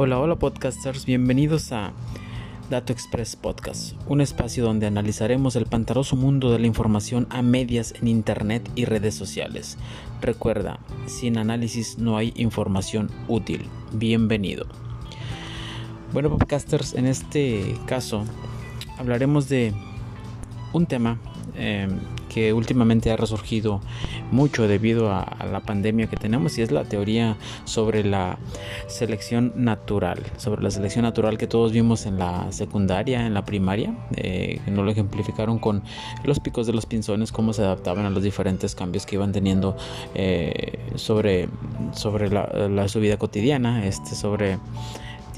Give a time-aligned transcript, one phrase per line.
[0.00, 1.92] Hola, hola podcasters, bienvenidos a
[2.70, 7.92] Dato Express Podcast, un espacio donde analizaremos el pantaroso mundo de la información a medias
[8.00, 9.76] en Internet y redes sociales.
[10.20, 13.66] Recuerda, sin análisis no hay información útil.
[13.92, 14.66] Bienvenido.
[16.12, 18.22] Bueno, podcasters, en este caso
[18.98, 19.74] hablaremos de
[20.72, 21.18] un tema
[21.56, 21.88] eh,
[22.38, 23.80] que últimamente ha resurgido
[24.30, 28.38] mucho debido a, la pandemia que tenemos y es la teoría sobre la
[28.86, 33.92] selección natural, sobre la selección natural que todos vimos en la secundaria, en la primaria,
[34.14, 35.82] eh, que nos lo ejemplificaron con
[36.22, 39.76] los picos de los pinzones, cómo se adaptaban a los diferentes cambios que iban teniendo
[40.14, 41.48] eh, sobre,
[41.92, 44.58] sobre la, su vida cotidiana, este, sobre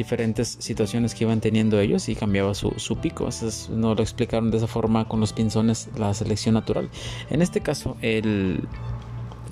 [0.01, 3.29] diferentes situaciones que iban teniendo ellos y cambiaba su, pico.
[3.29, 6.89] Eso no lo explicaron de esa forma con los pinzones, la selección natural.
[7.29, 8.67] En este caso, el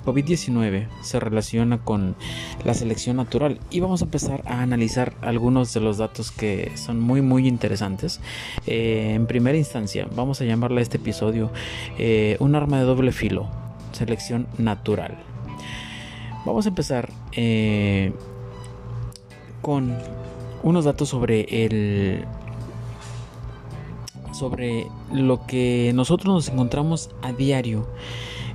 [0.05, 2.15] COVID-19 se relaciona con
[2.65, 6.99] la selección natural y vamos a empezar a analizar algunos de los datos que son
[6.99, 8.19] muy muy interesantes.
[8.65, 11.51] Eh, en primera instancia, vamos a llamarle a este episodio
[11.99, 13.49] eh, un arma de doble filo,
[13.91, 15.15] selección natural.
[16.43, 18.13] Vamos a empezar eh,
[19.61, 19.95] con
[20.63, 22.25] unos datos sobre el
[24.33, 27.87] sobre lo que nosotros nos encontramos a diario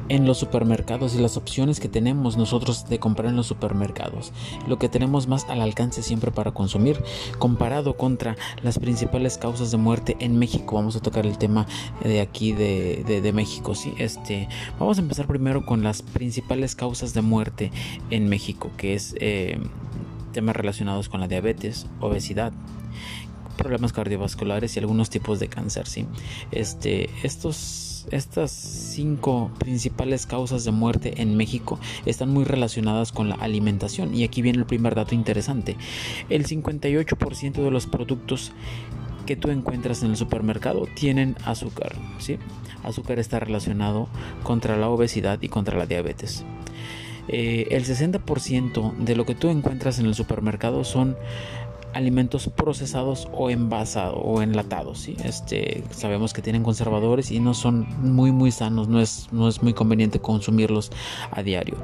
[0.08, 4.32] en los supermercados y las opciones que tenemos nosotros de comprar en los supermercados,
[4.66, 7.02] lo que tenemos más al alcance siempre para consumir,
[7.38, 10.76] comparado contra las principales causas de muerte en México.
[10.76, 11.66] Vamos a tocar el tema
[12.02, 13.94] de aquí de, México, sí.
[13.98, 17.72] Este, vamos a empezar primero con las principales causas de muerte
[18.10, 19.58] en México, que es eh,
[20.34, 22.52] temas relacionados con la diabetes, obesidad,
[23.56, 25.86] problemas cardiovasculares y algunos tipos de cáncer.
[25.86, 26.06] ¿sí?
[26.50, 33.36] Este, estos, estas cinco principales causas de muerte en México están muy relacionadas con la
[33.36, 34.14] alimentación.
[34.14, 35.76] Y aquí viene el primer dato interesante.
[36.28, 38.52] El 58% de los productos
[39.24, 41.94] que tú encuentras en el supermercado tienen azúcar.
[42.18, 42.38] ¿sí?
[42.82, 44.08] Azúcar está relacionado
[44.42, 46.44] contra la obesidad y contra la diabetes.
[47.28, 51.16] Eh, el 60% de lo que tú encuentras en el supermercado son
[51.94, 54.98] alimentos procesados o envasados o enlatados.
[54.98, 55.16] ¿sí?
[55.24, 59.62] Este, sabemos que tienen conservadores y no son muy muy sanos, no es, no es
[59.62, 60.90] muy conveniente consumirlos
[61.30, 61.76] a diario.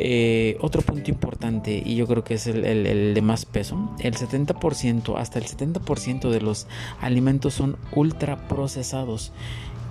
[0.00, 4.14] Eh, otro punto importante y yo creo que es el, el de más peso, el
[4.14, 6.68] 70% hasta el 70% de los
[7.00, 9.32] alimentos son ultra procesados.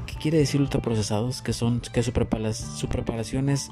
[0.05, 1.41] ¿Qué quiere decir ultra procesados?
[1.41, 3.69] Que son que su, su preparación es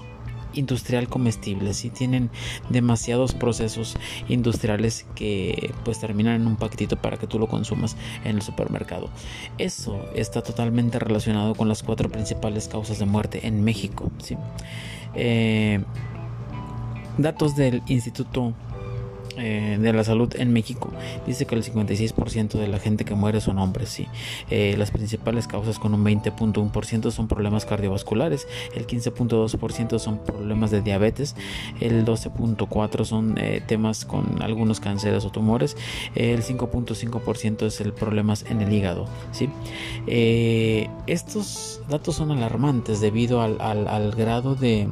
[0.56, 2.30] industrial comestibles y tienen
[2.70, 3.96] demasiados procesos
[4.28, 9.10] industriales que pues terminan en un paquetito para que tú lo consumas en el supermercado.
[9.58, 14.12] Eso está totalmente relacionado con las cuatro principales causas de muerte en México.
[14.20, 14.38] ¿sí?
[15.16, 15.84] Eh,
[17.18, 18.54] datos del Instituto
[19.38, 20.92] eh, de la salud en México
[21.26, 23.90] dice que el 56% de la gente que muere son hombres.
[23.90, 24.08] ¿sí?
[24.50, 30.82] Eh, las principales causas con un 20.1% son problemas cardiovasculares, el 15.2% son problemas de
[30.82, 31.36] diabetes,
[31.80, 35.76] el 12.4% son eh, temas con algunos cánceres o tumores,
[36.16, 39.08] el 5.5% es el problemas en el hígado.
[39.32, 39.50] ¿sí?
[40.08, 44.88] estos datos son alarmantes debido al grado de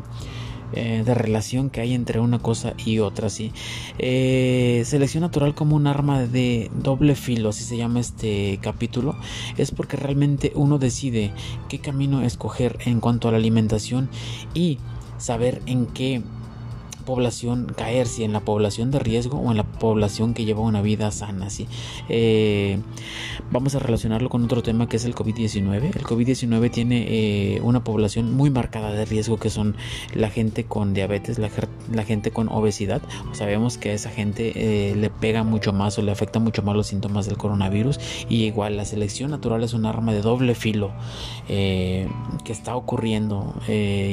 [0.75, 3.29] eh, de relación que hay entre una cosa y otra.
[3.29, 3.51] ¿sí?
[3.99, 9.15] Eh, selección natural como un arma de doble filo, así se llama este capítulo,
[9.57, 11.31] es porque realmente uno decide
[11.69, 14.09] qué camino escoger en cuanto a la alimentación
[14.53, 14.79] y
[15.17, 16.21] saber en qué
[17.03, 20.81] población caer, si en la población de riesgo o en la población que lleva una
[20.81, 21.49] vida sana.
[21.49, 21.67] ¿sí?
[22.09, 22.79] Eh,
[23.51, 25.95] vamos a relacionarlo con otro tema que es el COVID-19.
[25.95, 29.75] El COVID-19 tiene eh, una población muy marcada de riesgo que son
[30.13, 31.49] la gente con diabetes, la,
[32.03, 33.01] gente con obesidad.
[33.33, 36.75] Sabemos que a esa gente eh, le pega mucho más o le afecta mucho más
[36.75, 37.99] los síntomas del coronavirus.
[38.29, 40.91] Y igual la selección natural es un arma de doble filo
[41.47, 42.07] que
[42.45, 43.53] está ocurriendo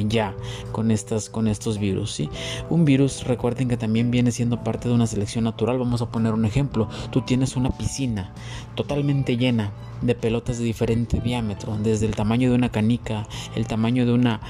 [0.08, 0.34] ya
[0.72, 2.12] con, estas, con estos virus.
[2.12, 2.28] ¿sí?
[2.68, 5.78] Un virus, recuerden que también viene siendo parte de una selección natural.
[5.78, 6.88] Vamos a poner un ejemplo.
[7.10, 8.32] Tú tienes una piscina
[8.74, 9.72] totalmente llena
[10.02, 14.40] de pelotas de diferente diámetro, desde el tamaño de una canica, el tamaño de una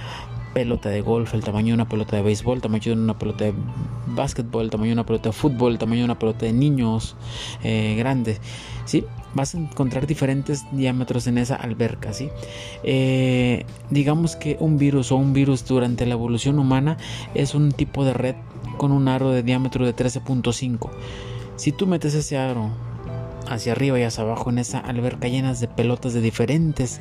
[0.52, 3.44] pelota de golf, el tamaño de una pelota de béisbol, el tamaño de una pelota
[3.44, 3.54] de
[4.08, 7.16] básquetbol, el tamaño de una pelota de fútbol, el tamaño de una pelota de niños
[7.62, 8.40] eh, grandes.
[8.84, 9.04] ¿sí?
[9.34, 12.12] Vas a encontrar diferentes diámetros en esa alberca.
[12.12, 12.28] ¿sí?
[12.82, 16.96] Eh, digamos que un virus o un virus durante la evolución humana
[17.34, 18.34] es un tipo de red
[18.76, 20.90] con un aro de diámetro de 13.5.
[21.56, 22.70] Si tú metes ese aro
[23.50, 27.00] hacia arriba y hacia abajo en esa alberca llenas de pelotas de diferentes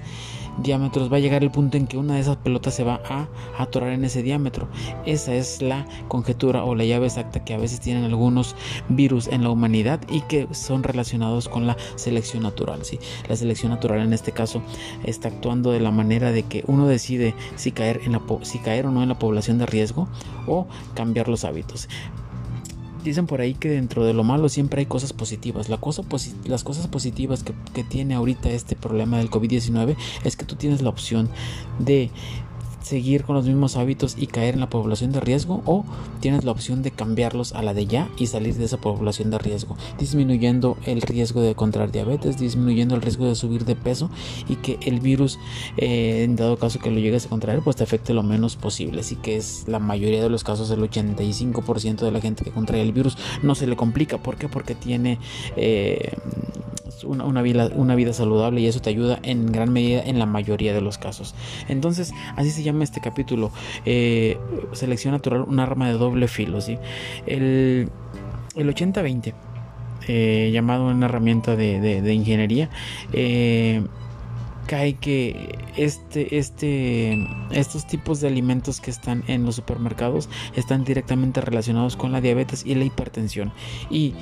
[0.61, 3.27] diámetros va a llegar el punto en que una de esas pelotas se va a
[3.57, 4.67] atorar en ese diámetro.
[5.05, 8.55] Esa es la conjetura o la llave exacta que a veces tienen algunos
[8.89, 12.83] virus en la humanidad y que son relacionados con la selección natural.
[12.83, 12.99] ¿sí?
[13.27, 14.61] La selección natural en este caso
[15.03, 18.85] está actuando de la manera de que uno decide si caer, en la, si caer
[18.85, 20.07] o no en la población de riesgo
[20.47, 21.87] o cambiar los hábitos
[23.03, 25.69] dicen por ahí que dentro de lo malo siempre hay cosas positivas.
[25.69, 26.03] La cosa
[26.45, 30.81] las cosas positivas que, que tiene ahorita este problema del COVID-19 es que tú tienes
[30.81, 31.29] la opción
[31.79, 32.11] de
[32.81, 35.85] seguir con los mismos hábitos y caer en la población de riesgo o
[36.19, 39.37] tienes la opción de cambiarlos a la de ya y salir de esa población de
[39.37, 44.09] riesgo, disminuyendo el riesgo de contraer diabetes, disminuyendo el riesgo de subir de peso
[44.47, 45.39] y que el virus,
[45.77, 49.01] eh, en dado caso que lo llegues a contraer, pues te afecte lo menos posible.
[49.01, 52.81] Así que es la mayoría de los casos, el 85% de la gente que contrae
[52.81, 54.17] el virus no se le complica.
[54.17, 54.47] ¿Por qué?
[54.47, 55.19] Porque tiene
[55.55, 56.17] eh,
[57.03, 60.73] una, vida, una vida saludable y eso te ayuda en gran medida en la mayoría
[60.73, 61.35] de los casos.
[61.67, 63.51] Entonces, así se llama este capítulo,
[63.85, 64.37] eh,
[64.73, 66.61] selección natural, un arma de doble filo.
[66.61, 66.77] ¿sí?
[67.25, 67.89] El,
[68.55, 69.33] el 80-20,
[70.07, 72.69] eh, llamado una herramienta de, ingeniería,
[73.13, 73.83] eh,
[74.65, 81.41] cae que este, este, estos tipos de alimentos que están en los supermercados están directamente
[81.41, 83.51] relacionados con la diabetes y la hipertensión.
[83.89, 84.13] Y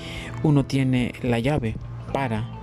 [0.43, 1.75] uno tiene la llave
[2.13, 2.56] para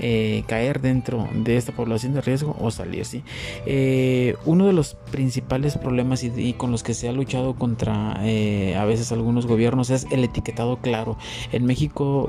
[0.00, 3.04] eh, caer dentro de esta población de riesgo o salir.
[3.04, 3.22] ¿sí?
[3.66, 8.76] Eh, uno de los principales problemas y, con los que se ha luchado contra eh,
[8.76, 11.16] a veces algunos gobiernos es el etiquetado claro.
[11.52, 12.28] En México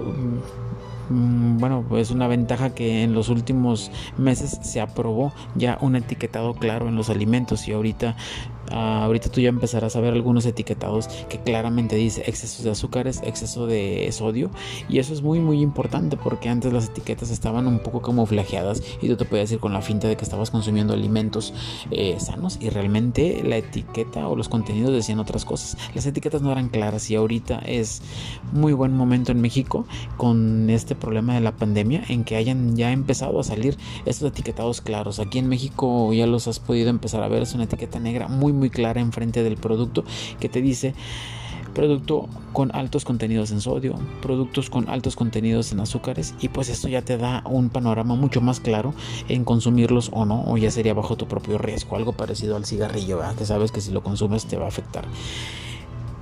[1.10, 6.54] mm, bueno, pues una ventaja que en los últimos meses se aprobó ya un etiquetado
[6.54, 8.16] claro en los alimentos y ahorita
[8.70, 13.22] Ah, ahorita tú ya empezarás a ver algunos etiquetados que claramente dice exceso de azúcares,
[13.24, 14.50] exceso de sodio
[14.88, 19.08] y eso es muy muy importante porque antes las etiquetas estaban un poco camuflajeadas y
[19.08, 21.54] tú te podías ir con la finta de que estabas consumiendo alimentos
[21.92, 25.78] eh, sanos y realmente la etiqueta o los contenidos decían otras cosas.
[25.94, 28.02] Las etiquetas no eran claras y ahorita es
[28.52, 29.86] muy buen momento en México
[30.18, 34.82] con este problema de la pandemia en que hayan ya empezado a salir estos etiquetados
[34.82, 35.20] claros.
[35.20, 38.51] Aquí en México ya los has podido empezar a ver, es una etiqueta negra muy
[38.54, 40.04] muy clara enfrente del producto
[40.40, 40.94] que te dice
[41.72, 46.88] producto con altos contenidos en sodio, productos con altos contenidos en azúcares y pues esto
[46.88, 48.94] ya te da un panorama mucho más claro
[49.30, 53.22] en consumirlos o no o ya sería bajo tu propio riesgo, algo parecido al cigarrillo,
[53.38, 55.06] que sabes que si lo consumes te va a afectar.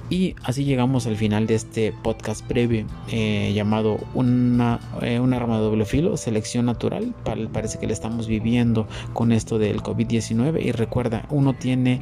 [0.09, 5.57] Y así llegamos al final de este podcast breve eh, llamado una, eh, un arma
[5.57, 7.13] de doble filo, selección natural.
[7.53, 10.65] Parece que le estamos viviendo con esto del COVID-19.
[10.65, 12.01] Y recuerda, uno tiene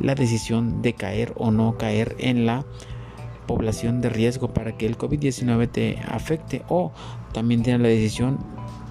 [0.00, 2.64] la decisión de caer o no caer en la
[3.46, 6.92] población de riesgo para que el COVID-19 te afecte o
[7.32, 8.38] también tiene la decisión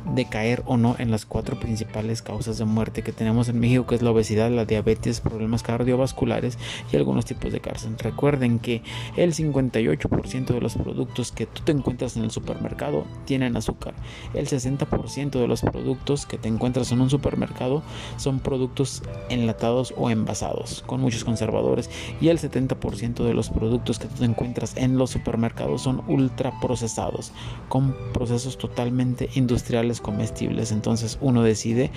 [0.05, 3.88] de caer o no en las cuatro principales causas de muerte que tenemos en México,
[3.88, 6.57] que es la obesidad, la diabetes, problemas cardiovasculares
[6.91, 7.95] y algunos tipos de cárcel.
[7.97, 8.81] Recuerden que
[9.15, 13.94] el 58% de los productos que tú te encuentras en el supermercado tienen azúcar.
[14.33, 17.83] El 60% de los productos que te encuentras en un supermercado
[18.17, 21.89] son productos enlatados o envasados con muchos conservadores
[22.21, 26.53] y el 70% de los productos que tú te encuentras en los supermercados son ultra
[26.59, 27.31] procesados
[27.69, 30.72] con procesos totalmente industriales comestibles.
[30.72, 31.92] Entonces uno decide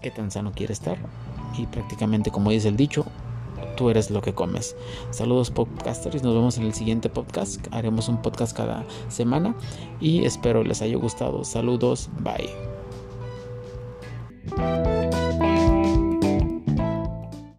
[0.00, 0.98] qué tan sano quiere estar.
[1.56, 3.04] Y prácticamente como dice el dicho,
[3.76, 4.76] tú eres lo que comes.
[5.10, 7.66] Saludos podcasters, nos vemos en el siguiente podcast.
[7.70, 9.54] Haremos un podcast cada semana
[10.00, 11.44] y espero les haya gustado.
[11.44, 12.73] Saludos, bye.